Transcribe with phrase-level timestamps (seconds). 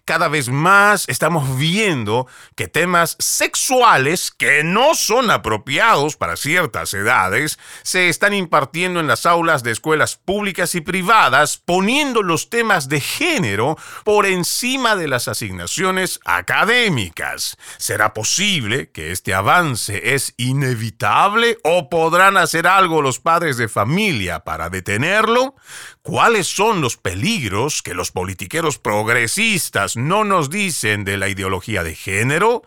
[0.08, 7.58] Cada vez más estamos viendo que temas sexuales que no son apropiados para ciertas edades
[7.82, 13.00] se están impartiendo en las aulas de escuelas públicas y privadas, poniendo los temas de
[13.00, 17.56] género por encima de las asignaciones académicas.
[17.78, 24.40] ¿Será posible que este avance es inevitable o podrán hacer algo los padres de familia
[24.40, 25.56] para detenerlo?
[26.02, 31.94] ¿Cuáles son los peligros que los politiqueros progresistas no nos dicen de la ideología de
[31.94, 32.62] género?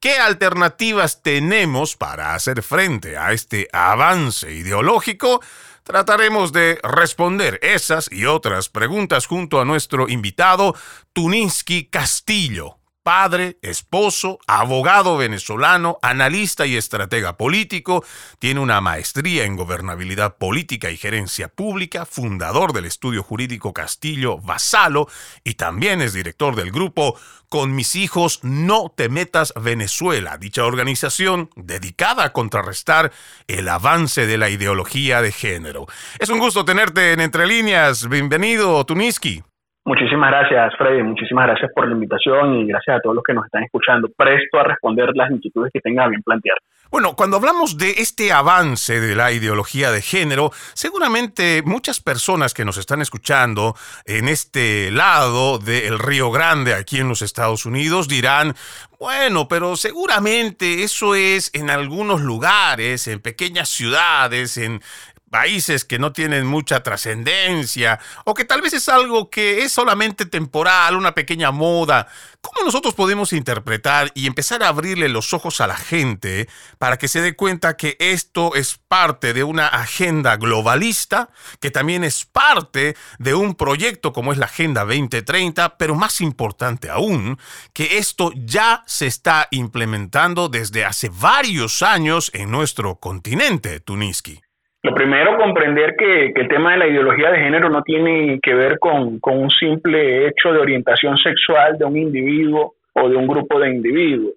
[0.00, 5.42] ¿Qué alternativas tenemos para hacer frente a este avance ideológico?
[5.88, 10.74] Trataremos de responder esas y otras preguntas junto a nuestro invitado
[11.14, 12.77] Tuninsky Castillo
[13.08, 18.04] padre, esposo, abogado venezolano, analista y estratega político,
[18.38, 25.08] tiene una maestría en gobernabilidad política y gerencia pública, fundador del estudio jurídico Castillo Vasalo
[25.42, 27.18] y también es director del grupo
[27.48, 33.10] Con mis hijos no te metas Venezuela, dicha organización dedicada a contrarrestar
[33.46, 35.86] el avance de la ideología de género.
[36.18, 38.06] Es un gusto tenerte en Entre Líneas.
[38.06, 39.47] Bienvenido, Tuniski.
[39.88, 41.02] Muchísimas gracias, Freddy.
[41.02, 44.10] Muchísimas gracias por la invitación y gracias a todos los que nos están escuchando.
[44.14, 46.58] Presto a responder las inquietudes que tengan bien plantear.
[46.90, 52.66] Bueno, cuando hablamos de este avance de la ideología de género, seguramente muchas personas que
[52.66, 58.54] nos están escuchando en este lado del Río Grande, aquí en los Estados Unidos, dirán,
[58.98, 64.80] bueno, pero seguramente eso es en algunos lugares, en pequeñas ciudades, en
[65.28, 70.26] países que no tienen mucha trascendencia o que tal vez es algo que es solamente
[70.26, 72.08] temporal, una pequeña moda.
[72.40, 77.08] ¿Cómo nosotros podemos interpretar y empezar a abrirle los ojos a la gente para que
[77.08, 82.96] se dé cuenta que esto es parte de una agenda globalista, que también es parte
[83.18, 87.38] de un proyecto como es la Agenda 2030, pero más importante aún,
[87.72, 94.40] que esto ya se está implementando desde hace varios años en nuestro continente, Tuniski?
[94.82, 98.78] Lo primero, comprender que, el tema de la ideología de género no tiene que ver
[98.78, 103.70] con, un simple hecho de orientación sexual de un individuo o de un grupo de
[103.70, 104.34] individuos,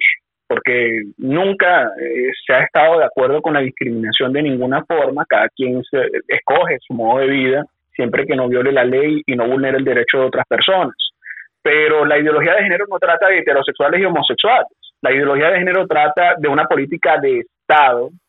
[0.47, 5.47] porque nunca eh, se ha estado de acuerdo con la discriminación de ninguna forma, cada
[5.49, 7.65] quien se, escoge su modo de vida,
[7.95, 10.95] siempre que no viole la ley y no vulnere el derecho de otras personas.
[11.61, 14.69] Pero la ideología de género no trata de heterosexuales y homosexuales.
[15.01, 17.45] La ideología de género trata de una política de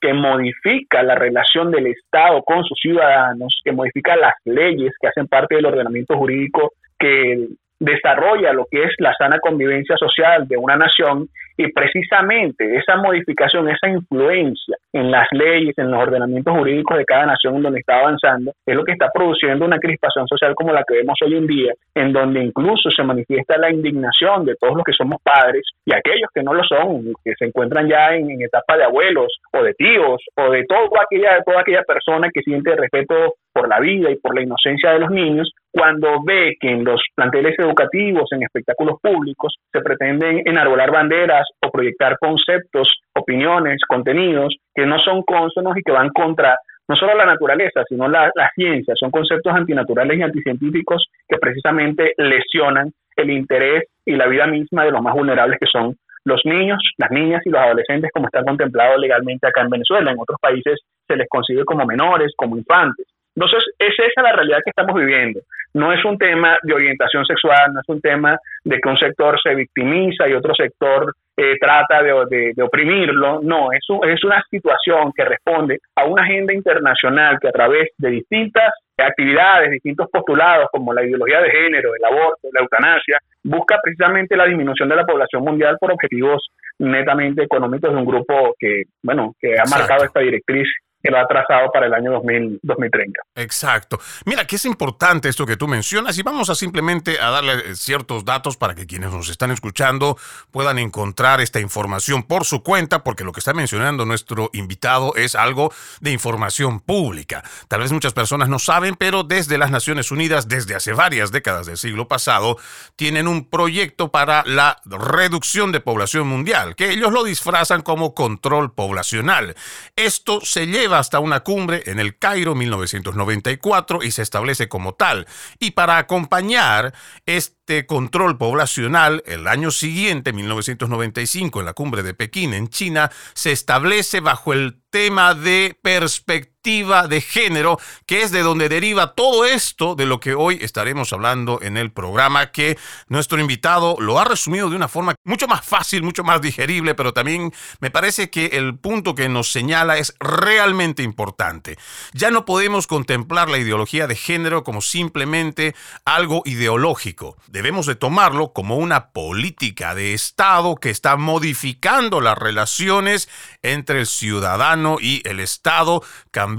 [0.00, 5.26] que modifica la relación del Estado con sus ciudadanos, que modifica las leyes que hacen
[5.26, 7.48] parte del ordenamiento jurídico que
[7.78, 13.68] desarrolla lo que es la sana convivencia social de una nación y precisamente esa modificación,
[13.68, 18.52] esa influencia en las leyes, en los ordenamientos jurídicos de cada nación donde está avanzando,
[18.66, 21.72] es lo que está produciendo una crispación social como la que vemos hoy en día,
[21.94, 26.28] en donde incluso se manifiesta la indignación de todos los que somos padres y aquellos
[26.34, 30.22] que no lo son, que se encuentran ya en, etapa de abuelos o de tíos
[30.36, 34.34] o de toda aquella, toda aquella persona que siente respeto por la vida y por
[34.34, 39.54] la inocencia de los niños, cuando ve que en los planteles educativos, en espectáculos públicos,
[39.72, 45.92] se pretenden enarbolar banderas o proyectar conceptos, opiniones, contenidos que no son cónsonos y que
[45.92, 46.56] van contra
[46.88, 48.94] no solo la naturaleza, sino la, ciencia.
[48.96, 54.90] Son conceptos antinaturales y anticientíficos que precisamente lesionan el interés y la vida misma de
[54.90, 58.96] los más vulnerables que son los niños, las niñas y los adolescentes como está contemplado
[58.98, 60.10] legalmente acá en Venezuela.
[60.10, 63.06] En otros países se les concibe como menores, como infantes.
[63.34, 65.40] Entonces, es esa la realidad que estamos viviendo.
[65.74, 69.40] No es un tema de orientación sexual, no es un tema de que un sector
[69.42, 73.40] se victimiza y otro sector eh, trata de, oprimirlo.
[73.42, 78.10] No, es, es una situación que responde a una agenda internacional que a través de
[78.10, 84.36] distintas actividades, distintos postulados como la ideología de género, el aborto, la eutanasia, busca precisamente
[84.36, 86.48] la disminución de la población mundial por objetivos
[86.78, 90.68] netamente económicos de un grupo que, bueno, que ha marcado esta directriz
[91.10, 93.20] lo ha trazado para el año 2030.
[93.36, 93.98] Exacto.
[94.24, 97.74] Mira, que es importante esto que tú mencionas y vamos a simplemente a darle eh,
[97.74, 100.16] ciertos datos para que quienes nos están escuchando
[100.50, 105.34] puedan encontrar esta información por su cuenta, porque lo que está mencionando nuestro invitado es
[105.34, 107.42] algo de información pública.
[107.68, 111.66] Tal vez muchas personas no saben, pero desde las Naciones Unidas, desde hace varias décadas
[111.66, 112.58] del siglo pasado,
[112.96, 118.72] tienen un proyecto para la reducción de población mundial, que ellos lo disfrazan como control
[118.72, 119.54] poblacional.
[119.96, 125.26] Esto se lleva hasta una cumbre en el Cairo 1994 y se establece como tal.
[125.58, 126.94] Y para acompañar
[127.26, 133.52] este control poblacional, el año siguiente, 1995, en la cumbre de Pekín, en China, se
[133.52, 139.96] establece bajo el tema de perspectiva de género, que es de donde deriva todo esto
[139.96, 142.78] de lo que hoy estaremos hablando en el programa, que
[143.08, 147.12] nuestro invitado lo ha resumido de una forma mucho más fácil, mucho más digerible, pero
[147.12, 151.78] también me parece que el punto que nos señala es realmente importante.
[152.12, 155.74] Ya no podemos contemplar la ideología de género como simplemente
[156.04, 157.36] algo ideológico.
[157.48, 163.28] Debemos de tomarlo como una política de Estado que está modificando las relaciones
[163.62, 166.51] entre el ciudadano y el Estado, cambiando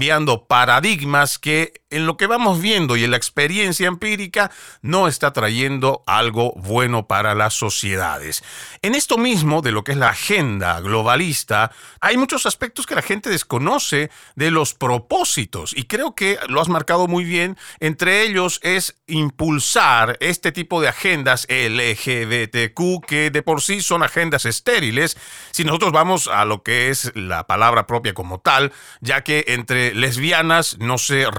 [0.46, 4.50] paradigmas que en lo que vamos viendo y en la experiencia empírica
[4.82, 8.42] no está trayendo algo bueno para las sociedades.
[8.82, 11.70] En esto mismo de lo que es la agenda globalista,
[12.00, 16.68] hay muchos aspectos que la gente desconoce de los propósitos y creo que lo has
[16.68, 17.56] marcado muy bien.
[17.80, 24.46] Entre ellos es impulsar este tipo de agendas LGBTQ que de por sí son agendas
[24.46, 25.16] estériles.
[25.52, 29.94] Si nosotros vamos a lo que es la palabra propia como tal, ya que entre
[29.94, 31.30] lesbianas no se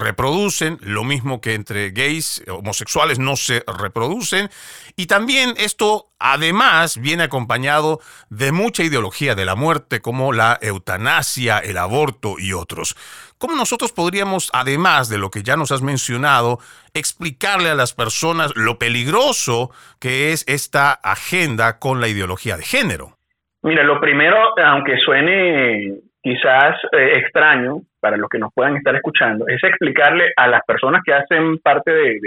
[0.82, 4.50] lo mismo que entre gays, homosexuales no se reproducen.
[4.96, 8.00] Y también esto además viene acompañado
[8.30, 12.96] de mucha ideología de la muerte como la eutanasia, el aborto y otros.
[13.38, 16.60] ¿Cómo nosotros podríamos, además de lo que ya nos has mencionado,
[16.94, 23.18] explicarle a las personas lo peligroso que es esta agenda con la ideología de género?
[23.62, 29.48] Mira, lo primero, aunque suene quizás eh, extraño para los que nos puedan estar escuchando,
[29.48, 32.20] es explicarle a las personas que hacen parte de,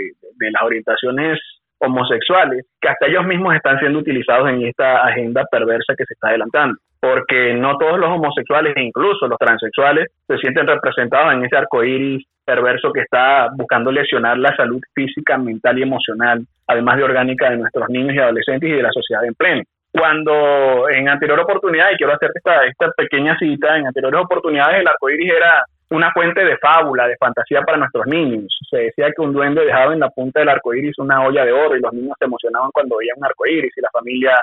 [0.50, 1.38] las orientaciones
[1.78, 6.30] homosexuales que hasta ellos mismos están siendo utilizados en esta agenda perversa que se está
[6.30, 6.80] adelantando.
[6.98, 12.26] Porque no todos los homosexuales, incluso los transexuales, se sienten representados en ese arco iris
[12.44, 17.58] perverso que está buscando lesionar la salud física, mental y emocional, además de orgánica de
[17.58, 19.62] nuestros niños y adolescentes y de la sociedad en pleno
[19.98, 24.88] cuando en anterior oportunidad, y quiero hacer esta, esta pequeña cita, en anteriores oportunidades el
[24.88, 28.46] arco iris era una fuente de fábula, de fantasía para nuestros niños.
[28.70, 31.52] Se decía que un duende dejaba en la punta del arco iris una olla de
[31.52, 34.34] oro y los niños se emocionaban cuando veían un arco iris y la familia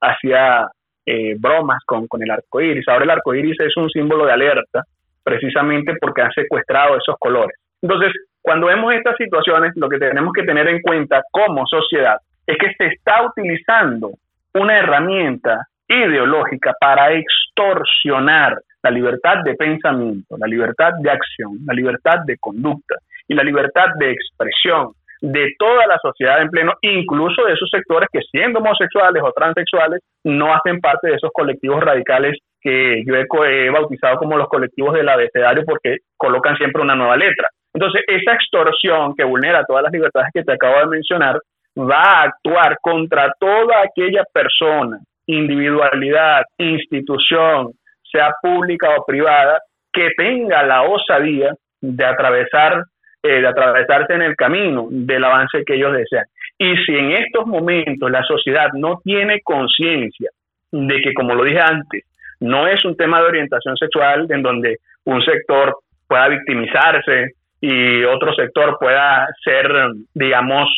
[0.00, 0.68] hacía
[1.06, 2.86] eh, bromas con, con el arco iris.
[2.88, 4.84] Ahora el arco iris es un símbolo de alerta
[5.22, 7.56] precisamente porque han secuestrado esos colores.
[7.82, 8.12] Entonces,
[8.42, 12.72] cuando vemos estas situaciones, lo que tenemos que tener en cuenta como sociedad es que
[12.76, 14.12] se está utilizando
[14.54, 22.20] una herramienta ideológica para extorsionar la libertad de pensamiento, la libertad de acción, la libertad
[22.26, 22.96] de conducta
[23.28, 28.08] y la libertad de expresión de toda la sociedad en pleno, incluso de esos sectores
[28.10, 33.14] que siendo homosexuales o transexuales no hacen parte de esos colectivos radicales que yo
[33.44, 37.48] he, bautizado como los colectivos del abecedario porque colocan siempre una nueva letra.
[37.72, 41.38] Entonces, esa extorsión que vulnera todas las libertades que te acabo de mencionar
[41.76, 47.72] va a actuar contra toda aquella persona, individualidad, institución,
[48.10, 49.58] sea pública o privada,
[49.92, 52.84] que tenga la osadía de atravesar,
[53.22, 56.24] eh, de atravesarse en el camino del avance que ellos desean.
[56.58, 60.30] Y si en estos momentos la sociedad no tiene conciencia
[60.70, 62.04] de que, como lo dije antes,
[62.40, 68.34] no es un tema de orientación sexual en donde un sector pueda victimizarse y otro
[68.34, 69.70] sector pueda ser,
[70.14, 70.68] digamos,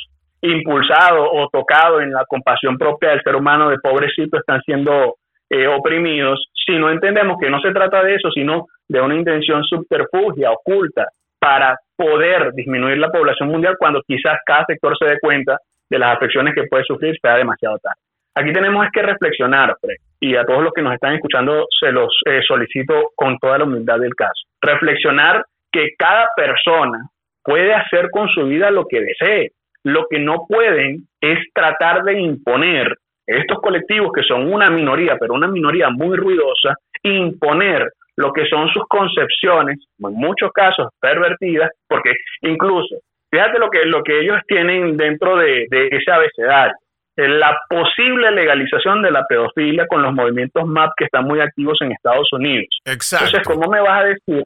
[0.43, 5.17] impulsado o tocado en la compasión propia del ser humano de pobrecito están siendo
[5.49, 9.63] eh, oprimidos, si no entendemos que no se trata de eso, sino de una intención
[9.65, 11.09] subterfugia, oculta,
[11.39, 15.59] para poder disminuir la población mundial cuando quizás cada sector se dé cuenta
[15.91, 17.97] de las afecciones que puede sufrir, sea demasiado tarde.
[18.35, 19.77] Aquí tenemos que reflexionar,
[20.21, 23.65] y a todos los que nos están escuchando se los eh, solicito con toda la
[23.65, 24.47] humildad del caso.
[24.61, 26.99] Reflexionar que cada persona
[27.45, 29.51] puede hacer con su vida lo que desee.
[29.85, 32.97] Lo que no pueden es tratar de imponer
[33.27, 38.69] estos colectivos que son una minoría, pero una minoría muy ruidosa, imponer lo que son
[38.69, 42.13] sus concepciones, en muchos casos pervertidas, porque
[42.43, 42.97] incluso,
[43.31, 46.75] fíjate lo que, lo que ellos tienen dentro de, de ese abecedario,
[47.17, 51.93] la posible legalización de la pedofilia con los movimientos MAP que están muy activos en
[51.93, 52.69] Estados Unidos.
[52.87, 53.27] Exacto.
[53.27, 54.45] Entonces, ¿cómo me vas a decir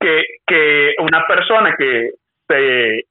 [0.00, 2.10] que, que una persona que
[2.48, 3.04] se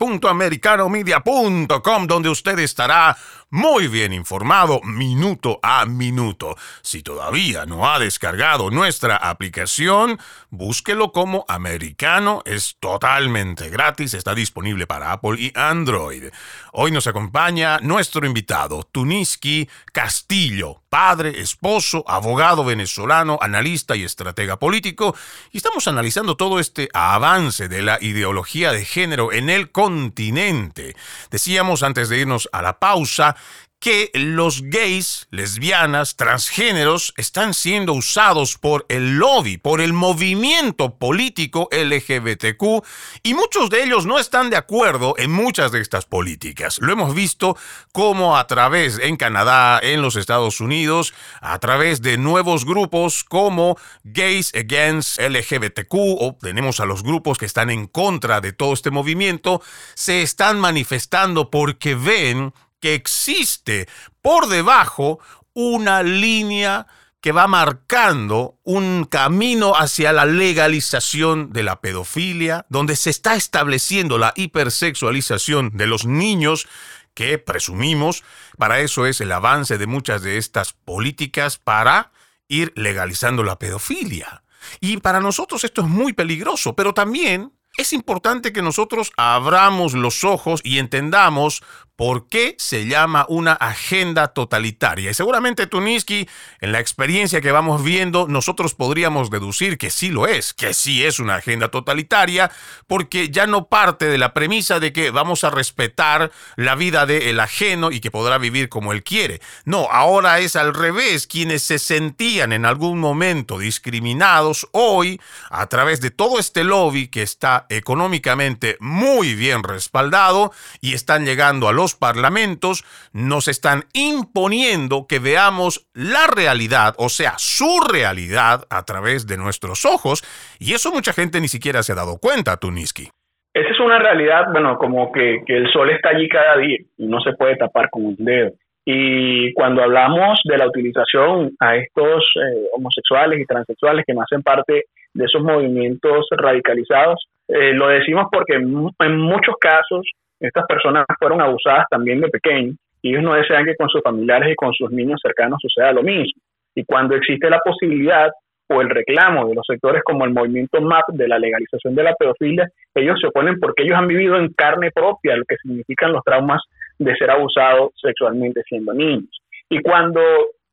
[0.00, 3.16] www.americanomedia.com, donde usted estará
[3.50, 6.56] muy bien informado minuto a minuto.
[6.82, 12.42] Si todavía no ha descargado nuestra aplicación, búsquelo como americano.
[12.44, 16.26] Es totalmente gratis, está disponible para Apple y Android.
[16.72, 25.16] Hoy nos acompaña nuestro invitado, Tuniski Castillo, padre, esposo, abogado venezolano, analista y estratega político.
[25.50, 30.94] Y estamos analizando todo este avance de la ideología de género en el continente.
[31.32, 33.34] Decíamos antes de irnos a la pausa
[33.80, 41.66] que los gays, lesbianas, transgéneros están siendo usados por el lobby, por el movimiento político
[41.72, 42.84] LGBTQ
[43.22, 46.78] y muchos de ellos no están de acuerdo en muchas de estas políticas.
[46.82, 47.56] Lo hemos visto
[47.90, 53.78] como a través en Canadá, en los Estados Unidos, a través de nuevos grupos como
[54.04, 58.90] Gays Against LGBTQ o tenemos a los grupos que están en contra de todo este
[58.90, 59.62] movimiento,
[59.94, 63.88] se están manifestando porque ven que existe
[64.22, 65.20] por debajo
[65.54, 66.86] una línea
[67.20, 74.16] que va marcando un camino hacia la legalización de la pedofilia, donde se está estableciendo
[74.16, 76.66] la hipersexualización de los niños,
[77.12, 78.24] que presumimos,
[78.56, 82.12] para eso es el avance de muchas de estas políticas para
[82.48, 84.42] ir legalizando la pedofilia.
[84.80, 90.24] Y para nosotros esto es muy peligroso, pero también es importante que nosotros abramos los
[90.24, 91.62] ojos y entendamos
[92.00, 95.10] por qué se llama una agenda totalitaria.
[95.10, 96.26] Y seguramente Tuniski,
[96.62, 101.04] en la experiencia que vamos viendo, nosotros podríamos deducir que sí lo es, que sí
[101.04, 102.50] es una agenda totalitaria,
[102.86, 107.38] porque ya no parte de la premisa de que vamos a respetar la vida del
[107.38, 109.42] ajeno y que podrá vivir como él quiere.
[109.66, 111.26] No, ahora es al revés.
[111.26, 117.20] Quienes se sentían en algún momento discriminados, hoy, a través de todo este lobby que
[117.20, 125.18] está económicamente muy bien respaldado y están llegando a los parlamentos nos están imponiendo que
[125.18, 130.22] veamos la realidad, o sea, su realidad a través de nuestros ojos,
[130.58, 133.10] y eso mucha gente ni siquiera se ha dado cuenta, Tuniski.
[133.52, 137.20] Esa es una realidad, bueno, como que, el sol está allí cada día y no
[137.20, 138.52] se puede tapar con un dedo.
[138.84, 144.42] Y cuando hablamos de la utilización a estos eh, homosexuales y transexuales que no hacen
[144.42, 150.06] parte de esos movimientos radicalizados, eh, lo decimos porque en muchos casos
[150.40, 154.52] estas personas fueron abusadas también de pequeños y ellos no desean que con sus familiares
[154.52, 156.40] y con sus niños cercanos suceda lo mismo.
[156.74, 158.30] Y cuando existe la posibilidad
[158.68, 162.14] o el reclamo de los sectores como el movimiento MAP de la legalización de la
[162.14, 166.22] pedofilia, ellos se oponen porque ellos han vivido en carne propia lo que significan los
[166.22, 166.62] traumas
[166.98, 169.30] de ser abusados sexualmente siendo niños.
[169.68, 170.20] Y cuando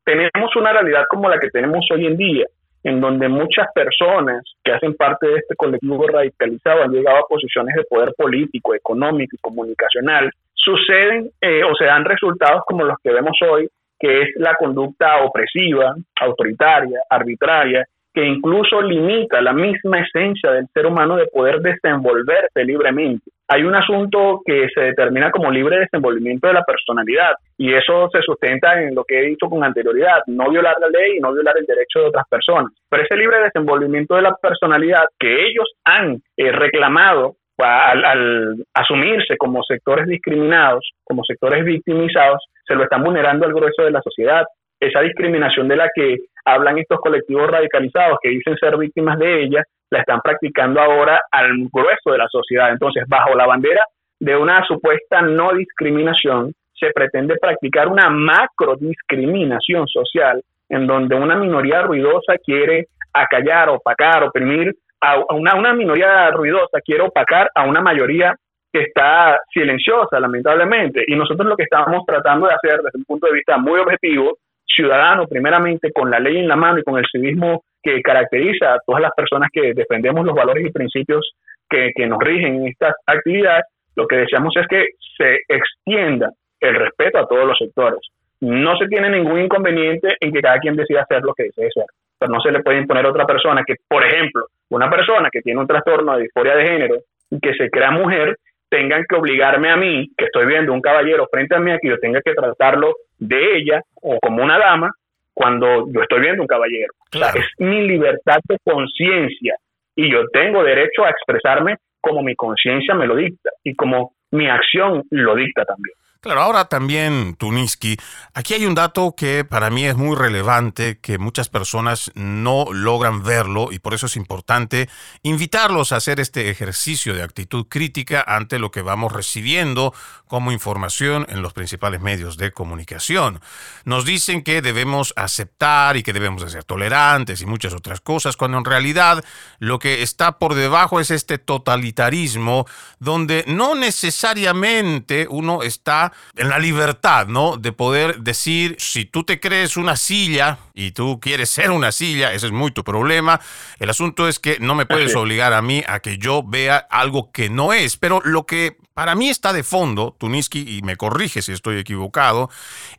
[0.04, 2.46] tenemos una realidad como la que tenemos hoy en día,
[2.84, 7.74] en donde muchas personas que hacen parte de este colectivo radicalizado han llegado a posiciones
[7.76, 13.12] de poder político, económico y comunicacional, suceden eh, o se dan resultados como los que
[13.12, 13.68] vemos hoy,
[13.98, 17.84] que es la conducta opresiva, autoritaria, arbitraria,
[18.18, 23.30] que incluso limita la misma esencia del ser humano de poder desenvolverse libremente.
[23.46, 28.20] Hay un asunto que se determina como libre desenvolvimiento de la personalidad y eso se
[28.22, 31.58] sustenta en lo que he dicho con anterioridad, no violar la ley y no violar
[31.58, 32.72] el derecho de otras personas.
[32.90, 39.62] Pero ese libre desenvolvimiento de la personalidad que ellos han eh, reclamado al, asumirse como
[39.62, 44.44] sectores discriminados, como sectores victimizados, se lo están vulnerando al grueso de la sociedad.
[44.80, 46.16] Esa discriminación de la que
[46.54, 51.50] hablan estos colectivos radicalizados que dicen ser víctimas de ella, la están practicando ahora al
[51.72, 52.70] grueso de la sociedad.
[52.70, 53.82] Entonces, bajo la bandera
[54.20, 61.36] de una supuesta no discriminación, se pretende practicar una macro discriminación social en donde una
[61.36, 67.80] minoría ruidosa quiere acallar, opacar, oprimir a una, una minoría ruidosa, quiere opacar a una
[67.80, 68.34] mayoría
[68.72, 71.04] que está silenciosa, lamentablemente.
[71.06, 74.38] Y nosotros lo que estamos tratando de hacer desde un punto de vista muy objetivo
[74.68, 78.80] ciudadano, primeramente con la ley en la mano y con el civismo que caracteriza a
[78.84, 81.32] todas las personas que defendemos los valores y principios
[81.68, 87.18] que, nos rigen en estas actividades, lo que deseamos es que se extienda el respeto
[87.18, 88.00] a todos los sectores.
[88.40, 91.86] No se tiene ningún inconveniente en que cada quien decida hacer lo que desee hacer,
[92.18, 95.42] pero no se le puede imponer a otra persona que, por ejemplo, una persona que
[95.42, 96.94] tiene un trastorno de disforia de género
[97.30, 98.36] y que se crea mujer,
[98.68, 101.88] tengan que obligarme a mí, que estoy viendo un caballero frente a mí, a que
[101.88, 104.90] yo tenga que tratarlo de ella o como una dama
[105.32, 106.92] cuando yo estoy viendo un caballero.
[107.12, 109.54] es mi libertad de conciencia
[109.94, 114.48] y yo tengo derecho a expresarme como mi conciencia me lo dicta y como mi
[114.48, 115.94] acción lo dicta también.
[116.20, 117.96] Claro, ahora también, Tuniski,
[118.34, 123.22] aquí hay un dato que para mí es muy relevante, que muchas personas no logran
[123.22, 124.88] verlo y por eso es importante
[125.22, 129.94] invitarlos a hacer este ejercicio de actitud crítica ante lo que vamos recibiendo
[130.26, 133.40] como información en los principales medios de comunicación.
[133.84, 138.58] Nos dicen que debemos aceptar y que debemos ser tolerantes y muchas otras cosas, cuando
[138.58, 139.24] en realidad
[139.60, 142.66] lo que está por debajo es este totalitarismo
[142.98, 147.56] donde no necesariamente uno está en la libertad, ¿no?
[147.56, 152.32] De poder decir, si tú te crees una silla y tú quieres ser una silla,
[152.32, 153.40] ese es muy tu problema.
[153.78, 157.30] El asunto es que no me puedes obligar a mí a que yo vea algo
[157.32, 157.96] que no es.
[157.96, 162.50] Pero lo que para mí está de fondo, Tuniski, y me corrige si estoy equivocado,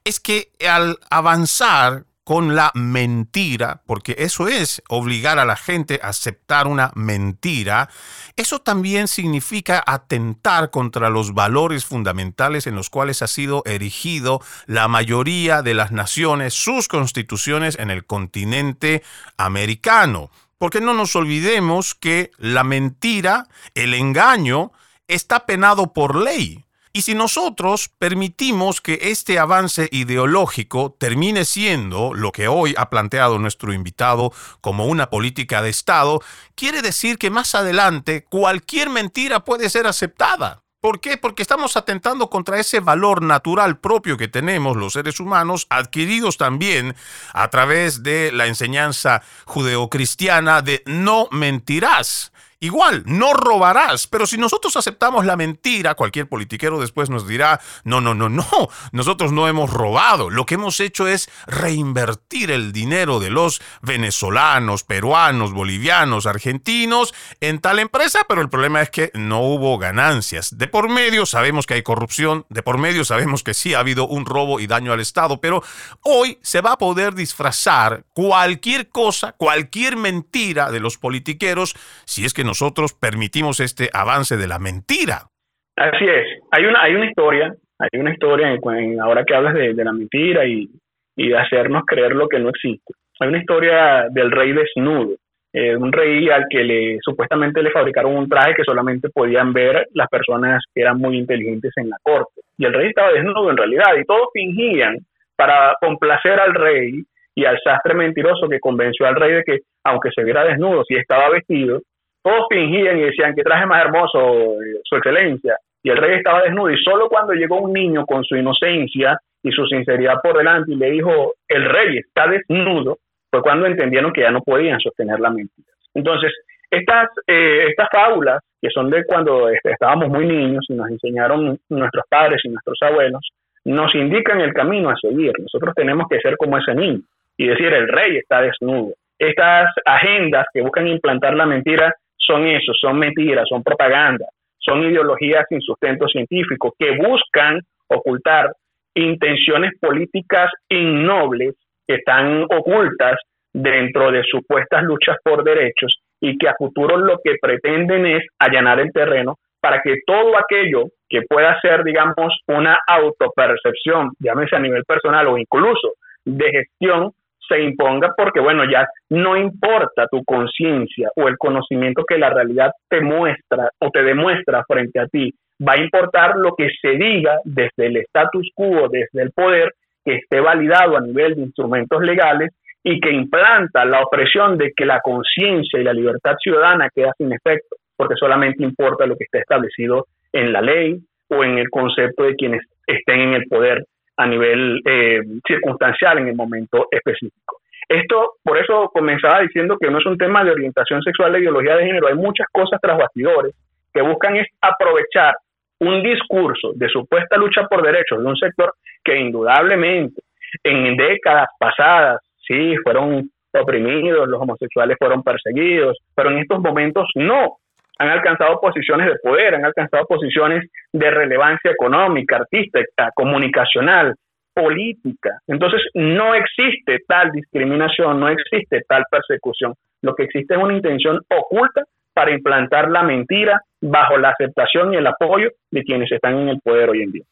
[0.04, 6.10] es que al avanzar con la mentira, porque eso es obligar a la gente a
[6.10, 7.90] aceptar una mentira,
[8.36, 14.88] eso también significa atentar contra los valores fundamentales en los cuales ha sido erigido la
[14.88, 19.02] mayoría de las naciones, sus constituciones en el continente
[19.38, 20.30] americano.
[20.60, 24.72] Porque no nos olvidemos que la mentira, el engaño,
[25.08, 26.64] está penado por ley.
[26.92, 33.38] Y si nosotros permitimos que este avance ideológico termine siendo lo que hoy ha planteado
[33.38, 36.22] nuestro invitado como una política de Estado,
[36.56, 40.64] quiere decir que más adelante cualquier mentira puede ser aceptada.
[40.82, 41.18] ¿Por qué?
[41.18, 46.96] Porque estamos atentando contra ese valor natural propio que tenemos los seres humanos, adquiridos también
[47.34, 52.32] a través de la enseñanza judeocristiana de no mentirás.
[52.62, 58.02] Igual, no robarás, pero si nosotros aceptamos la mentira, cualquier politiquero después nos dirá, no,
[58.02, 58.46] no, no, no,
[58.92, 64.84] nosotros no hemos robado, lo que hemos hecho es reinvertir el dinero de los venezolanos,
[64.84, 70.58] peruanos, bolivianos, argentinos en tal empresa, pero el problema es que no hubo ganancias.
[70.58, 74.06] De por medio sabemos que hay corrupción, de por medio sabemos que sí ha habido
[74.06, 75.64] un robo y daño al Estado, pero
[76.02, 82.34] hoy se va a poder disfrazar cualquier cosa, cualquier mentira de los politiqueros, si es
[82.34, 85.30] que nosotros permitimos este avance de la mentira.
[85.76, 86.26] Así es.
[86.52, 90.46] Hay una, hay una historia, hay una historia en, ahora que hablas de, la mentira
[90.48, 90.68] y,
[91.16, 92.94] de hacernos creer lo que no existe.
[93.20, 95.16] Hay una historia del rey desnudo,
[95.54, 99.88] eh, un rey al que le supuestamente le fabricaron un traje que solamente podían ver
[99.94, 102.42] las personas que eran muy inteligentes en la corte.
[102.58, 104.98] Y el rey estaba desnudo en realidad y todos fingían
[105.36, 107.04] para complacer al rey
[107.36, 110.96] y al sastre mentiroso que convenció al rey de que aunque se viera desnudo, si
[110.96, 111.80] estaba vestido,
[112.22, 115.58] todos fingían y decían que traje más hermoso, eh, su excelencia.
[115.84, 116.70] Y el rey estaba desnudo.
[116.70, 120.76] Y solo cuando llegó un niño con su inocencia y su sinceridad por delante y
[120.76, 122.98] le dijo, el rey está desnudo,
[123.32, 125.70] fue cuando entendieron que ya no podían sostener la mentira.
[125.94, 126.34] Entonces,
[126.70, 131.58] estas, eh, estas fábulas, que son de cuando este, estábamos muy niños y nos enseñaron
[131.70, 133.22] nuestros padres y nuestros abuelos,
[133.66, 135.32] nos indican el camino a seguir.
[135.40, 137.02] Nosotros tenemos que ser como ese niño
[137.38, 138.94] y decir, el rey está desnudo.
[139.18, 141.94] Estas agendas que buscan implantar la mentira
[142.30, 144.26] son eso, son mentiras, son propaganda,
[144.60, 148.52] son ideologías sin sustento científico que buscan ocultar
[148.94, 151.56] intenciones políticas innobles
[151.88, 153.20] que están ocultas
[153.52, 158.80] dentro de supuestas luchas por derechos y que a futuro lo que pretenden es allanar
[158.80, 164.84] el terreno para que todo aquello que pueda ser, digamos, una autopercepción, llámese a nivel
[164.86, 165.94] personal o incluso
[166.26, 167.12] de gestión,
[167.50, 172.72] se imponga porque, bueno, ya no importa tu conciencia o el conocimiento que la realidad
[172.88, 175.34] te muestra o te demuestra frente a ti,
[175.68, 179.74] va a importar lo que se diga desde el status quo, desde el poder,
[180.06, 182.52] que esté validado a nivel de instrumentos legales
[182.84, 187.34] y que implanta la opresión de que la conciencia y la libertad ciudadana queda sin
[187.34, 190.98] efecto, porque solamente importa lo que esté establecido en la ley
[191.30, 193.84] o en el concepto de quienes estén en el poder
[194.20, 197.62] a nivel eh, circunstancial en el momento específico.
[197.88, 201.78] Esto, por eso comenzaba diciendo que no es un tema de orientación sexual, de ideología
[201.78, 203.56] de género, hay muchas cosas tras bastidores
[203.94, 205.36] que buscan es aprovechar
[205.80, 210.22] un discurso de supuesta lucha por derechos de un sector que indudablemente
[210.64, 217.58] en décadas pasadas, sí, fueron oprimidos, los homosexuales fueron perseguidos, pero en estos momentos no,
[218.00, 224.16] han alcanzado posiciones de poder, han alcanzado posiciones de relevancia económica, artística, comunicacional,
[224.54, 225.40] política.
[225.48, 229.74] Entonces, no existe tal discriminación, no existe tal persecución.
[230.02, 231.84] Lo que existe es una intención oculta
[232.14, 236.60] para implantar la mentira bajo la aceptación y el apoyo de quienes están en el
[236.62, 237.24] poder hoy en día.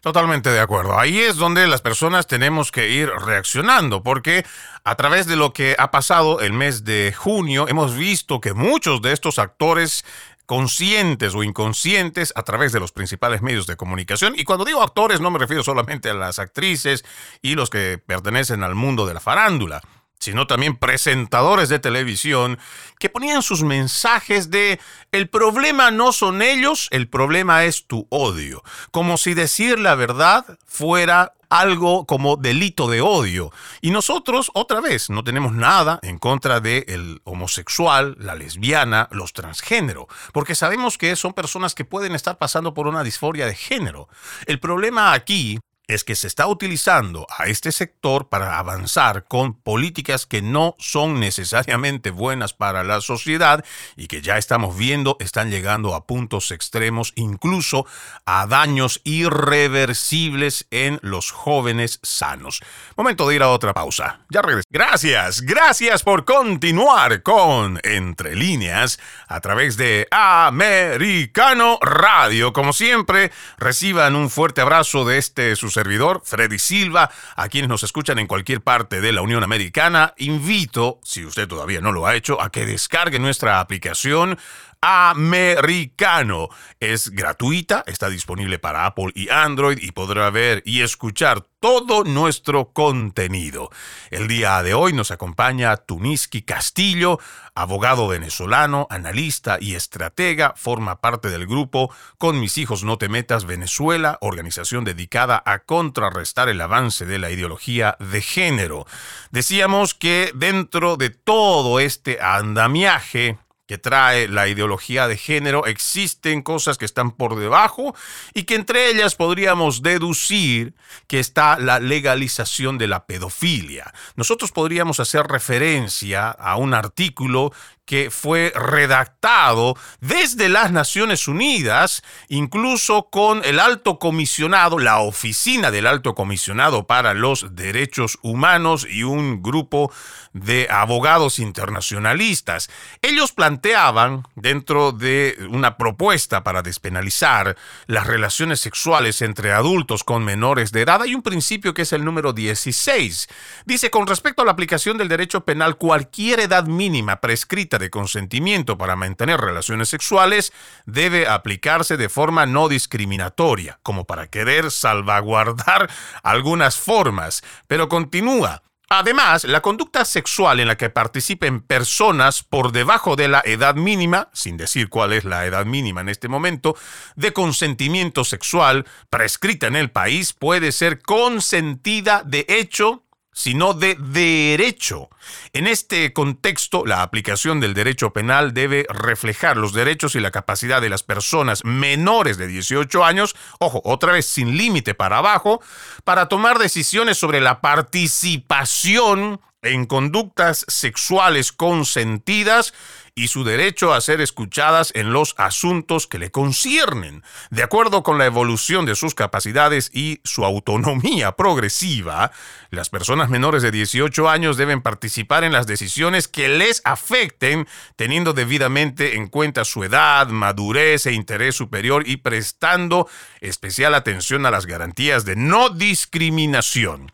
[0.00, 0.98] Totalmente de acuerdo.
[0.98, 4.44] Ahí es donde las personas tenemos que ir reaccionando, porque
[4.84, 9.00] a través de lo que ha pasado el mes de junio, hemos visto que muchos
[9.00, 10.04] de estos actores
[10.44, 14.34] conscientes o inconscientes a través de los principales medios de comunicación.
[14.36, 17.04] Y cuando digo actores no me refiero solamente a las actrices
[17.40, 19.80] y los que pertenecen al mundo de la farándula
[20.22, 22.56] sino también presentadores de televisión
[23.00, 24.78] que ponían sus mensajes de
[25.10, 30.46] el problema no son ellos, el problema es tu odio, como si decir la verdad
[30.64, 33.50] fuera algo como delito de odio.
[33.80, 39.32] Y nosotros, otra vez, no tenemos nada en contra del el homosexual, la lesbiana, los
[39.32, 44.08] transgénero, porque sabemos que son personas que pueden estar pasando por una disforia de género.
[44.46, 45.58] El problema aquí
[45.88, 51.20] es que se está utilizando a este sector para avanzar con políticas que no son
[51.20, 53.64] necesariamente buenas para la sociedad
[53.96, 57.86] y que ya estamos viendo están llegando a puntos extremos, incluso
[58.24, 62.60] a daños irreversibles en los jóvenes sanos.
[62.96, 64.20] Momento de ir a otra pausa.
[64.30, 64.68] Ya regreso.
[64.70, 72.52] Gracias, gracias por continuar con Entre líneas a través de Americano Radio.
[72.52, 77.82] Como siempre, reciban un fuerte abrazo de este su servidor, Freddy Silva, a quienes nos
[77.82, 80.14] escuchan en cualquier parte de la Unión Americana.
[80.16, 84.38] Invito, si usted todavía no lo ha hecho, a que descargue nuestra aplicación
[84.82, 86.48] americano.
[86.80, 92.72] Es gratuita, está disponible para Apple y Android y podrá ver y escuchar todo nuestro
[92.72, 93.70] contenido.
[94.10, 97.20] El día de hoy nos acompaña Tuniski Castillo,
[97.54, 103.44] abogado venezolano, analista y estratega, forma parte del grupo Con mis hijos no te metas
[103.44, 108.84] Venezuela, organización dedicada a contrarrestar el avance de la ideología de género.
[109.30, 113.38] Decíamos que dentro de todo este andamiaje
[113.72, 117.94] que trae la ideología de género, existen cosas que están por debajo
[118.34, 120.74] y que entre ellas podríamos deducir
[121.06, 123.94] que está la legalización de la pedofilia.
[124.14, 127.54] Nosotros podríamos hacer referencia a un artículo
[127.84, 135.86] que fue redactado desde las Naciones Unidas, incluso con el alto comisionado, la oficina del
[135.86, 139.92] alto comisionado para los derechos humanos y un grupo
[140.32, 142.70] de abogados internacionalistas.
[143.02, 150.72] Ellos planteaban, dentro de una propuesta para despenalizar las relaciones sexuales entre adultos con menores
[150.72, 153.28] de edad, hay un principio que es el número 16.
[153.66, 158.78] Dice, con respecto a la aplicación del derecho penal, cualquier edad mínima prescrita de consentimiento
[158.78, 160.52] para mantener relaciones sexuales
[160.86, 165.90] debe aplicarse de forma no discriminatoria, como para querer salvaguardar
[166.22, 167.42] algunas formas.
[167.66, 168.62] Pero continúa.
[168.94, 174.28] Además, la conducta sexual en la que participen personas por debajo de la edad mínima,
[174.34, 176.76] sin decir cuál es la edad mínima en este momento,
[177.16, 183.02] de consentimiento sexual prescrita en el país puede ser consentida de hecho
[183.32, 185.08] sino de derecho.
[185.52, 190.80] En este contexto, la aplicación del derecho penal debe reflejar los derechos y la capacidad
[190.80, 195.60] de las personas menores de 18 años, ojo, otra vez sin límite para abajo,
[196.04, 202.74] para tomar decisiones sobre la participación en conductas sexuales consentidas
[203.14, 207.22] y su derecho a ser escuchadas en los asuntos que le conciernen.
[207.50, 212.32] De acuerdo con la evolución de sus capacidades y su autonomía progresiva,
[212.70, 218.32] las personas menores de 18 años deben participar en las decisiones que les afecten, teniendo
[218.32, 223.08] debidamente en cuenta su edad, madurez e interés superior y prestando
[223.40, 227.12] especial atención a las garantías de no discriminación.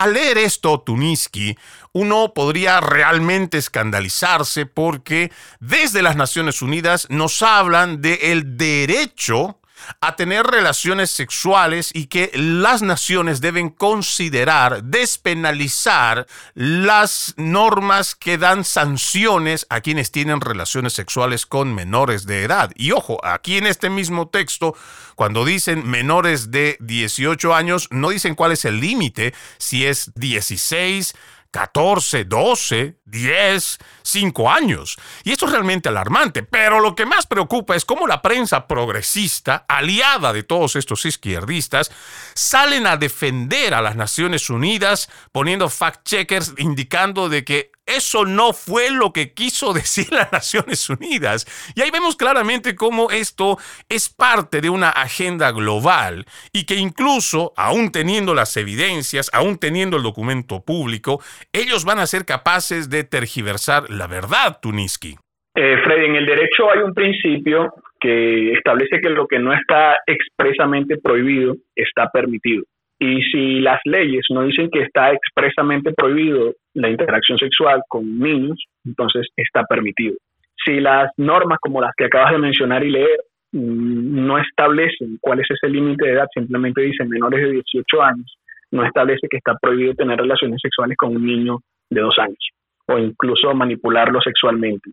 [0.00, 1.58] Al leer esto, Tuniski,
[1.92, 9.60] uno podría realmente escandalizarse porque desde las Naciones Unidas nos hablan del derecho
[10.00, 18.64] a tener relaciones sexuales y que las naciones deben considerar despenalizar las normas que dan
[18.64, 22.70] sanciones a quienes tienen relaciones sexuales con menores de edad.
[22.74, 24.76] Y ojo, aquí en este mismo texto,
[25.14, 31.14] cuando dicen menores de 18 años, no dicen cuál es el límite, si es 16,
[31.50, 34.96] 14, 12, 10, 5 años.
[35.24, 39.64] Y esto es realmente alarmante, pero lo que más preocupa es cómo la prensa progresista,
[39.68, 41.90] aliada de todos estos izquierdistas,
[42.34, 48.90] salen a defender a las Naciones Unidas poniendo fact-checkers indicando de que eso no fue
[48.90, 51.46] lo que quiso decir las Naciones Unidas.
[51.74, 57.52] Y ahí vemos claramente cómo esto es parte de una agenda global y que incluso,
[57.56, 61.20] aún teniendo las evidencias, aún teniendo el documento público,
[61.52, 65.16] ellos van a ser capaces de tergiversar la verdad, Tuniski.
[65.54, 69.98] Eh, Freddy, en el derecho hay un principio que establece que lo que no está
[70.06, 72.64] expresamente prohibido está permitido.
[72.98, 78.58] Y si las leyes no dicen que está expresamente prohibido la interacción sexual con niños,
[78.84, 80.16] entonces está permitido.
[80.64, 83.20] Si las normas como las que acabas de mencionar y leer
[83.52, 88.36] mm, no establecen cuál es ese límite de edad, simplemente dicen menores de 18 años,
[88.70, 92.48] no establece que está prohibido tener relaciones sexuales con un niño de dos años
[92.86, 94.90] o incluso manipularlo sexualmente.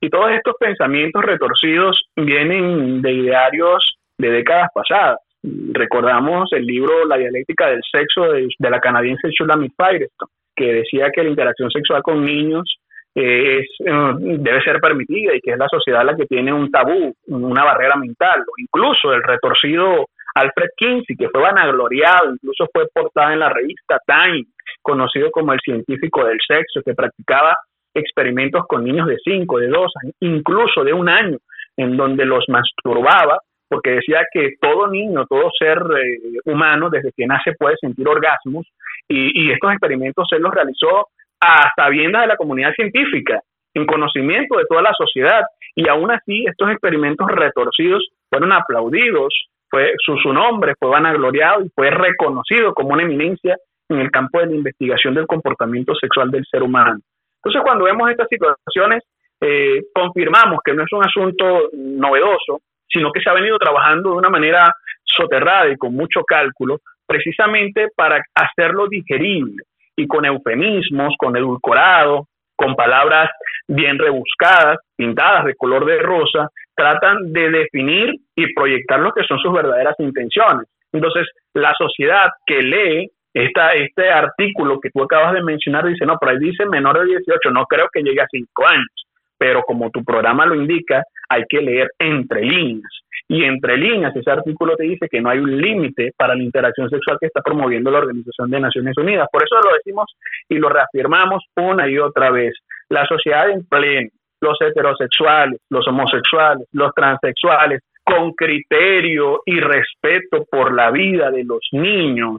[0.00, 7.16] Y todos estos pensamientos retorcidos vienen de idearios de décadas pasadas recordamos el libro La
[7.16, 12.24] dialéctica del sexo de, la canadiense Shulamit Firestone, que decía que la interacción sexual con
[12.24, 12.78] niños
[13.14, 16.70] eh, es, eh, debe ser permitida y que es la sociedad la que tiene un
[16.70, 22.86] tabú, una barrera mental, o incluso el retorcido Alfred Kinsey, que fue vanagloriado, incluso fue
[22.92, 24.44] portada en la revista Time,
[24.82, 27.56] conocido como el científico del sexo, que practicaba
[27.94, 31.38] experimentos con niños de 5, de 2 años, incluso de un año,
[31.76, 33.38] en donde los masturbaba
[33.68, 38.66] porque decía que todo niño, todo ser eh, humano desde que nace puede sentir orgasmos
[39.08, 41.08] y, estos experimentos él los realizó
[41.40, 43.40] a sabiendas de la comunidad científica,
[43.74, 45.42] en conocimiento de toda la sociedad
[45.74, 49.32] y aún así estos experimentos retorcidos fueron aplaudidos,
[49.70, 53.56] fue su, su nombre fue vanagloriado y fue reconocido como una eminencia
[53.88, 56.98] en el campo de la investigación del comportamiento sexual del ser humano.
[57.36, 59.04] Entonces cuando vemos estas situaciones,
[59.40, 64.16] eh, confirmamos que no es un asunto novedoso, sino que se ha venido trabajando de
[64.16, 64.70] una manera
[65.04, 69.64] soterrada y con mucho cálculo, precisamente para hacerlo digerible
[69.96, 73.30] y con eufemismos, con edulcorado, con palabras
[73.66, 79.38] bien rebuscadas, pintadas de color de rosa, tratan de definir y proyectar lo que son
[79.38, 80.68] sus verdaderas intenciones.
[80.92, 86.16] Entonces, la sociedad que lee esta, este artículo que tú acabas de mencionar dice, no,
[86.18, 89.07] pero ahí dice menor de 18, no creo que llegue a 5 años
[89.38, 92.90] pero como tu programa lo indica, hay que leer entre líneas.
[93.28, 96.88] Y entre líneas, ese artículo te dice que no hay un límite para la interacción
[96.88, 99.28] sexual que está promoviendo la Organización de Naciones Unidas.
[99.30, 100.06] Por eso lo decimos
[100.48, 102.54] y lo reafirmamos una y otra vez.
[102.88, 104.08] La sociedad en pleno,
[104.40, 111.60] los heterosexuales, los homosexuales, los transexuales, con criterio y respeto por la vida de los
[111.72, 112.36] niños,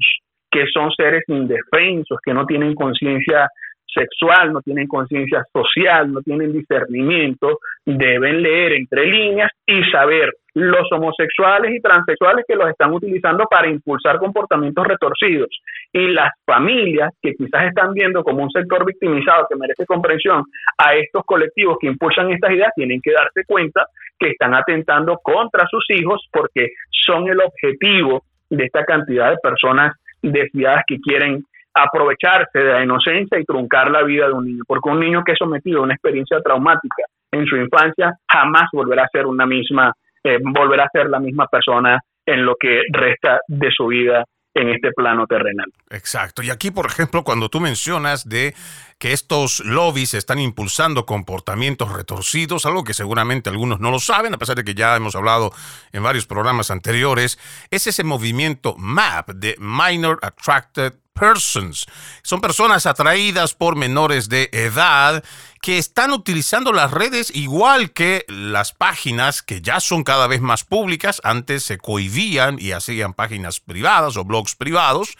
[0.49, 3.47] que son seres indefensos, que no tienen conciencia
[3.93, 10.91] sexual, no tienen conciencia social, no tienen discernimiento, deben leer entre líneas y saber los
[10.91, 15.49] homosexuales y transexuales que los están utilizando para impulsar comportamientos retorcidos.
[15.93, 20.43] Y las familias que quizás están viendo como un sector victimizado que merece comprensión
[20.77, 23.85] a estos colectivos que impulsan estas ideas tienen que darse cuenta
[24.17, 29.95] que están atentando contra sus hijos porque son el objetivo de esta cantidad de personas
[30.21, 31.43] desviadas que quieren
[31.83, 35.33] aprovecharse de la inocencia y truncar la vida de un niño, porque un niño que
[35.33, 39.91] es sometido a una experiencia traumática en su infancia jamás volverá a ser una misma,
[40.23, 44.69] eh, volverá a ser la misma persona en lo que resta de su vida en
[44.69, 45.71] este plano terrenal.
[45.89, 46.41] Exacto.
[46.41, 48.55] Y aquí, por ejemplo, cuando tú mencionas de
[48.97, 54.37] que estos lobbies están impulsando comportamientos retorcidos, algo que seguramente algunos no lo saben, a
[54.37, 55.51] pesar de que ya hemos hablado
[55.93, 57.39] en varios programas anteriores,
[57.69, 60.93] es ese movimiento MAP de Minor Attracted
[62.21, 65.23] Son personas atraídas por menores de edad
[65.61, 70.63] que están utilizando las redes igual que las páginas que ya son cada vez más
[70.63, 71.21] públicas.
[71.23, 75.17] Antes se cohibían y hacían páginas privadas o blogs privados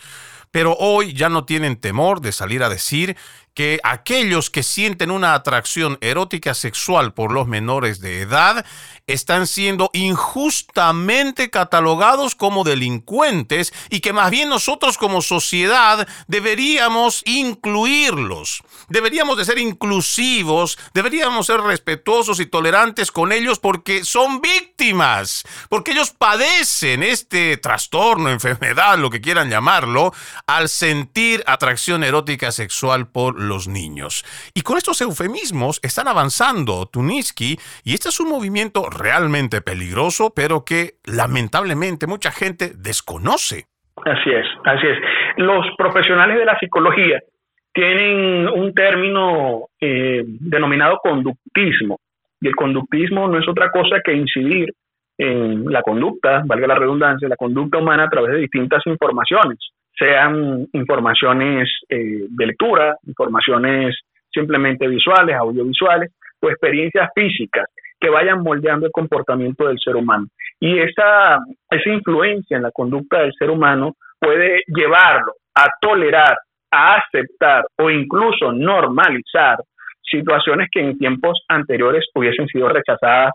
[0.52, 3.18] pero hoy ya no tienen temor de salir a decir
[3.60, 8.66] que aquellos que sienten una atracción erótica sexual por los menores de edad
[9.06, 18.64] están siendo injustamente catalogados como delincuentes y que más bien nosotros como sociedad deberíamos incluirlos.
[18.88, 25.92] Deberíamos de ser inclusivos, deberíamos ser respetuosos y tolerantes con ellos porque son víctimas, porque
[25.92, 30.14] ellos padecen este trastorno, enfermedad, lo que quieran llamarlo,
[30.50, 34.26] al sentir atracción erótica sexual por los niños.
[34.56, 40.66] Y con estos eufemismos están avanzando Tuniski y este es un movimiento realmente peligroso, pero
[40.66, 43.66] que lamentablemente mucha gente desconoce.
[44.04, 44.98] Así es, así es.
[45.38, 47.20] Los profesionales de la psicología
[47.72, 52.00] tienen un término eh, denominado conductismo.
[52.42, 54.74] Y el conductismo no es otra cosa que incidir
[55.16, 59.60] en la conducta, valga la redundancia, la conducta humana a través de distintas informaciones
[60.00, 63.96] sean informaciones eh, de lectura, informaciones
[64.32, 67.66] simplemente visuales, audiovisuales o experiencias físicas
[68.00, 70.28] que vayan moldeando el comportamiento del ser humano.
[70.60, 76.38] Y esa, esa influencia en la conducta del ser humano puede llevarlo a tolerar,
[76.72, 79.58] a aceptar o incluso normalizar
[80.02, 83.34] situaciones que en tiempos anteriores hubiesen sido rechazadas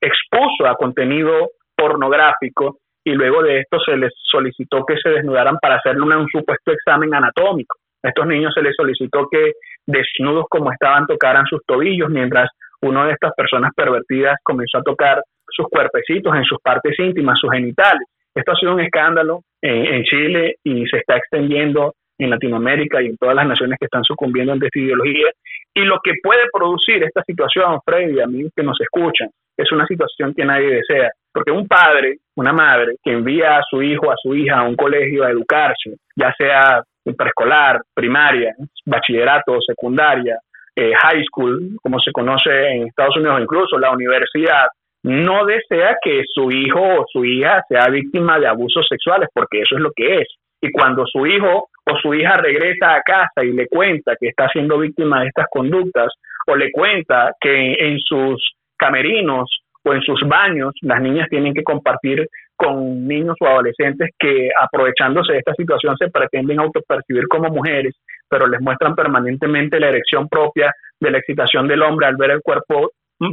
[0.07, 5.77] expuso a contenido pornográfico y luego de esto se les solicitó que se desnudaran para
[5.77, 7.77] hacerle un supuesto examen anatómico.
[8.03, 9.53] A estos niños se les solicitó que
[9.87, 12.51] desnudos como estaban tocaran sus tobillos mientras
[12.83, 17.51] una de estas personas pervertidas comenzó a tocar sus cuerpecitos en sus partes íntimas, sus
[17.51, 18.07] genitales.
[18.35, 23.07] Esto ha sido un escándalo en, en Chile y se está extendiendo en Latinoamérica y
[23.07, 25.29] en todas las naciones que están sucumbiendo ante esta ideología.
[25.75, 30.35] Y lo que puede producir esta situación, Freddy, amigos que nos escuchan, es una situación
[30.35, 31.11] que nadie desea.
[31.33, 34.77] Porque un padre, una madre, que envía a su hijo, a su hija a un
[34.77, 36.83] colegio a educarse, ya sea
[37.17, 38.55] preescolar, primaria,
[38.85, 40.39] bachillerato, secundaria,
[40.75, 44.67] eh, high school, como se conoce en Estados Unidos, incluso la universidad,
[45.03, 49.77] no desea que su hijo o su hija sea víctima de abusos sexuales, porque eso
[49.77, 50.29] es lo que es.
[50.61, 54.49] Y cuando su hijo o su hija regresa a casa y le cuenta que está
[54.49, 56.13] siendo víctima de estas conductas,
[56.47, 59.49] o le cuenta que en sus camerinos
[59.85, 65.33] o en sus baños las niñas tienen que compartir con niños o adolescentes que aprovechándose
[65.33, 67.95] de esta situación se pretenden autopercibir como mujeres,
[68.29, 72.43] pero les muestran permanentemente la erección propia de la excitación del hombre al ver el
[72.43, 72.91] cuerpo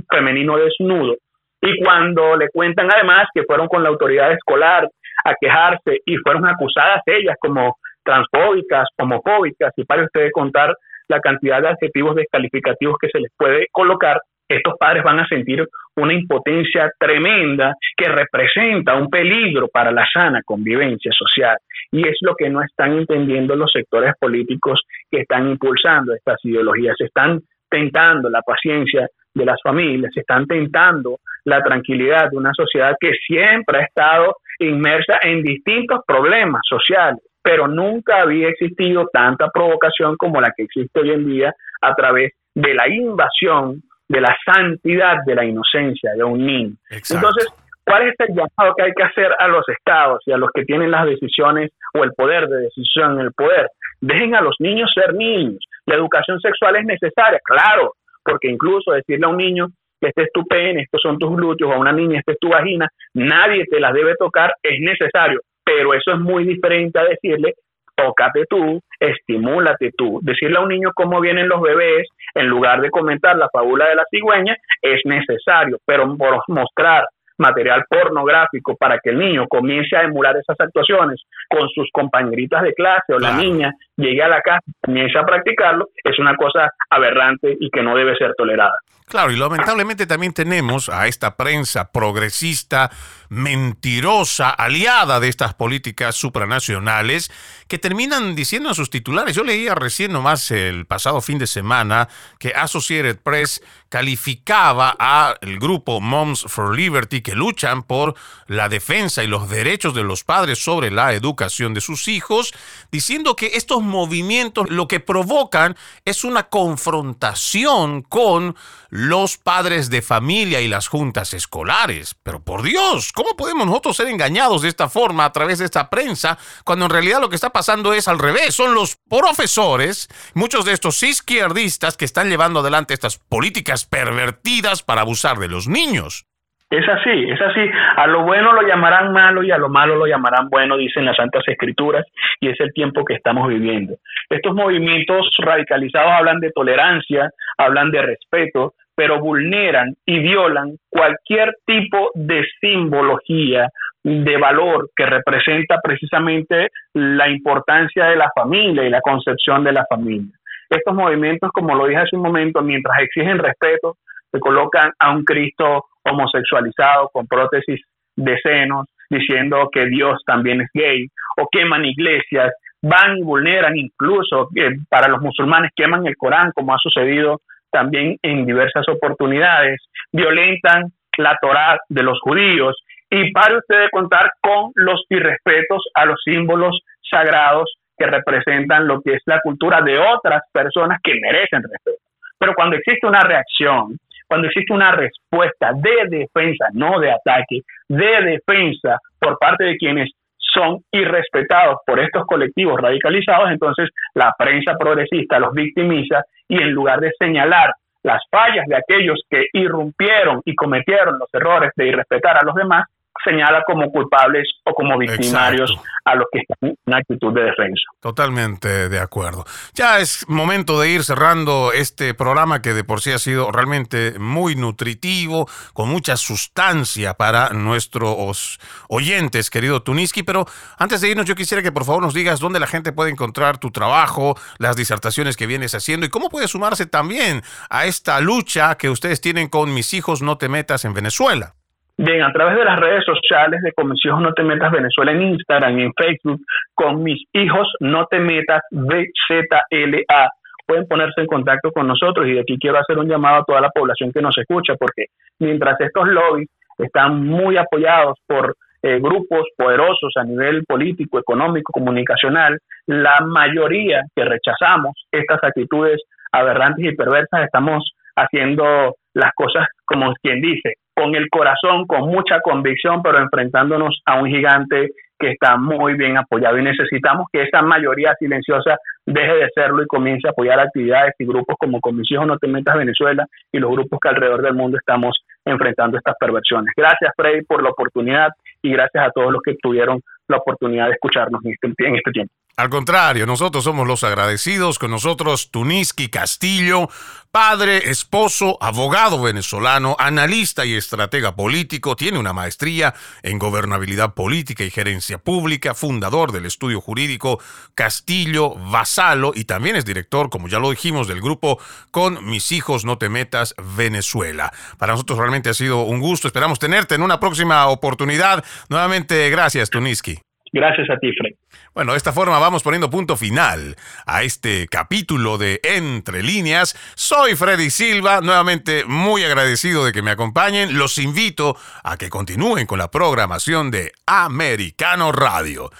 [0.09, 1.15] femenino desnudo.
[1.61, 4.87] Y cuando le cuentan además que fueron con la autoridad escolar
[5.25, 10.75] a quejarse y fueron acusadas ellas como transfóbicas, homofóbicas, y para ustedes contar
[11.07, 15.65] la cantidad de adjetivos descalificativos que se les puede colocar, estos padres van a sentir
[15.95, 21.57] una impotencia tremenda que representa un peligro para la sana convivencia social.
[21.91, 26.95] Y es lo que no están entendiendo los sectores políticos que están impulsando estas ideologías.
[26.99, 27.39] Están
[27.69, 33.79] tentando la paciencia de las familias, están tentando la tranquilidad de una sociedad que siempre
[33.79, 40.51] ha estado inmersa en distintos problemas sociales, pero nunca había existido tanta provocación como la
[40.55, 45.45] que existe hoy en día a través de la invasión de la santidad de la
[45.45, 46.75] inocencia de un niño.
[46.89, 47.47] Entonces,
[47.85, 50.63] ¿cuál es el llamado que hay que hacer a los estados y a los que
[50.63, 53.67] tienen las decisiones o el poder de decisión en el poder?
[53.99, 55.59] Dejen a los niños ser niños.
[55.85, 59.67] La educación sexual es necesaria, claro, porque incluso decirle a un niño
[59.99, 62.39] que este es tu pene, estos son tus glúteos, o a una niña, esta es
[62.39, 67.05] tu vagina, nadie te las debe tocar, es necesario, pero eso es muy diferente a
[67.05, 67.53] decirle
[67.95, 70.19] tócate tú, estimúlate tú.
[70.21, 73.95] Decirle a un niño cómo vienen los bebés, en lugar de comentar la fábula de
[73.95, 77.05] la cigüeña, es necesario, pero por mostrar
[77.37, 82.73] material pornográfico para que el niño comience a emular esas actuaciones con sus compañeritas de
[82.73, 86.69] clase o la niña llegue a la casa y comience a practicarlo, es una cosa
[86.89, 88.75] aberrante y que no debe ser tolerada.
[89.13, 92.89] Claro, y lamentablemente también tenemos a esta prensa progresista,
[93.29, 97.31] mentirosa, aliada de estas políticas supranacionales,
[97.67, 99.35] que terminan diciendo a sus titulares.
[99.35, 102.09] Yo leía recién nomás el pasado fin de semana
[102.39, 108.15] que Associated Press calificaba al grupo Moms for Liberty que luchan por
[108.47, 112.51] la defensa y los derechos de los padres sobre la educación de sus hijos,
[112.91, 118.55] diciendo que estos movimientos lo que provocan es una confrontación con
[119.03, 122.15] los padres de familia y las juntas escolares.
[122.23, 125.89] Pero por Dios, ¿cómo podemos nosotros ser engañados de esta forma a través de esta
[125.89, 128.55] prensa cuando en realidad lo que está pasando es al revés?
[128.55, 135.01] Son los profesores, muchos de estos izquierdistas que están llevando adelante estas políticas pervertidas para
[135.01, 136.25] abusar de los niños.
[136.73, 137.69] Es así, es así.
[137.97, 141.17] A lo bueno lo llamarán malo y a lo malo lo llamarán bueno, dicen las
[141.17, 142.03] Santas Escrituras,
[142.39, 143.93] y es el tiempo que estamos viviendo.
[144.27, 147.29] Estos movimientos radicalizados hablan de tolerancia,
[147.59, 153.67] hablan de respeto, pero vulneran y violan cualquier tipo de simbología,
[154.03, 159.85] de valor que representa precisamente la importancia de la familia y la concepción de la
[159.89, 160.33] familia.
[160.69, 163.97] Estos movimientos, como lo dije hace un momento, mientras exigen respeto,
[164.31, 167.81] se colocan a un Cristo homosexualizado con prótesis
[168.15, 174.49] de senos, diciendo que Dios también es gay, o queman iglesias, van y vulneran incluso,
[174.55, 177.41] eh, para los musulmanes queman el Corán, como ha sucedido
[177.73, 182.75] también en diversas oportunidades, violentan la Torá de los judíos,
[183.09, 189.15] y para ustedes contar con los irrespetos a los símbolos sagrados que representan lo que
[189.15, 192.01] es la cultura de otras personas que merecen respeto.
[192.39, 193.97] Pero cuando existe una reacción
[194.33, 200.09] cuando existe una respuesta de defensa, no de ataque, de defensa por parte de quienes
[200.37, 206.23] son irrespetados por estos colectivos radicalizados, entonces la prensa progresista los victimiza
[206.53, 207.73] y en lugar de señalar
[208.03, 212.85] las fallas de aquellos que irrumpieron y cometieron los errores de irrespetar a los demás,
[213.23, 215.71] señala como culpables o como victimarios
[216.05, 217.83] a los que están en actitud de defensa.
[218.01, 219.45] Totalmente de acuerdo.
[219.73, 224.19] Ya es momento de ir cerrando este programa que de por sí ha sido realmente
[224.19, 228.59] muy nutritivo, con mucha sustancia para nuestros
[228.89, 230.45] oyentes, querido Tuniski, pero
[230.77, 233.57] antes de irnos yo quisiera que por favor nos digas dónde la gente puede encontrar
[233.57, 238.75] tu trabajo, las disertaciones que vienes haciendo y cómo puede sumarse también a esta lucha
[238.75, 241.55] que ustedes tienen con Mis hijos no te metas en Venezuela.
[241.97, 245.77] Bien, a través de las redes sociales de Comisión No Te Metas Venezuela en Instagram
[245.77, 246.41] en Facebook,
[246.73, 250.29] con mis hijos No Te Metas BZLA,
[250.65, 253.61] pueden ponerse en contacto con nosotros y de aquí quiero hacer un llamado a toda
[253.61, 255.05] la población que nos escucha, porque
[255.39, 262.57] mientras estos lobbies están muy apoyados por eh, grupos poderosos a nivel político, económico, comunicacional,
[262.87, 270.41] la mayoría que rechazamos estas actitudes aberrantes y perversas estamos haciendo las cosas como quien
[270.41, 275.93] dice, con el corazón, con mucha convicción, pero enfrentándonos a un gigante que está muy
[275.95, 280.59] bien apoyado y necesitamos que esa mayoría silenciosa deje de serlo y comience a apoyar
[280.59, 284.53] actividades y grupos como Comisión No Te Metas Venezuela y los grupos que alrededor del
[284.53, 286.73] mundo estamos enfrentando estas perversiones.
[286.75, 288.29] Gracias, Freddy, por la oportunidad
[288.61, 292.11] y gracias a todos los que tuvieron la oportunidad de escucharnos en este, en este
[292.11, 292.33] tiempo.
[292.55, 294.77] Al contrario, nosotros somos los agradecidos.
[294.77, 296.87] Con nosotros, Tuniski Castillo,
[297.31, 301.95] padre, esposo, abogado venezolano, analista y estratega político.
[301.95, 302.93] Tiene una maestría
[303.23, 307.39] en gobernabilidad política y gerencia pública, fundador del estudio jurídico
[307.73, 311.59] Castillo Vasalo y también es director, como ya lo dijimos, del grupo
[311.89, 314.53] Con Mis Hijos No Te Metas Venezuela.
[314.77, 316.27] Para nosotros realmente ha sido un gusto.
[316.27, 318.45] Esperamos tenerte en una próxima oportunidad.
[318.69, 320.22] Nuevamente, gracias, Tuniski.
[320.53, 321.33] Gracias a ti, Fred.
[321.73, 323.75] Bueno, de esta forma vamos poniendo punto final
[324.05, 326.77] a este capítulo de Entre líneas.
[326.93, 330.77] Soy Freddy Silva, nuevamente muy agradecido de que me acompañen.
[330.77, 335.71] Los invito a que continúen con la programación de Americano Radio.